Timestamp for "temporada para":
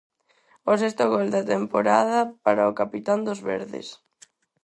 1.53-2.69